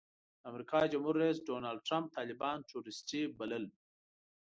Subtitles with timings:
[0.39, 3.65] د امریکا جمهور رئیس ډانلډ ټرمپ طالبان ټروریسټي بلل.